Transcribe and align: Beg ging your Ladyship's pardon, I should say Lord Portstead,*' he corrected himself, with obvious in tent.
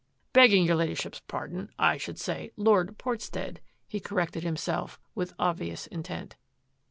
Beg 0.33 0.49
ging 0.49 0.65
your 0.65 0.77
Ladyship's 0.77 1.19
pardon, 1.27 1.69
I 1.77 1.97
should 1.97 2.17
say 2.19 2.49
Lord 2.57 2.97
Portstead,*' 2.97 3.61
he 3.87 3.99
corrected 3.99 4.41
himself, 4.41 4.99
with 5.13 5.35
obvious 5.37 5.85
in 5.85 6.01
tent. 6.01 6.37